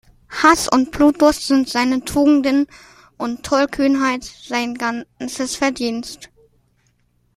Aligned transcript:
Haß 0.41 0.67
und 0.67 0.89
Blutdurst 0.89 1.45
sind 1.45 1.69
seine 1.69 2.03
Tugenden, 2.03 2.65
und 3.19 3.43
Tollkühnheit 3.45 4.23
sein 4.23 4.73
ganzes 4.73 5.55
Verdienst. 5.55 6.31